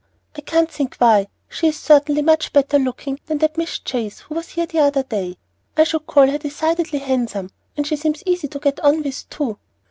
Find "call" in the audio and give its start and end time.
6.07-6.27